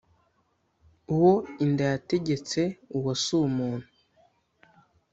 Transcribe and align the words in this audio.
uwo 1.13 1.33
inda 1.63 1.85
yategetse 1.93 2.61
uwo 2.97 3.11
si 3.23 3.31
umuntu. 3.47 3.87